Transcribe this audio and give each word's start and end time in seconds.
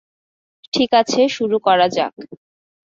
ঠিক 0.73 0.91
আছে, 0.93 1.21
শুরু 1.29 1.57
করা 1.59 1.87
যাক। 1.89 2.13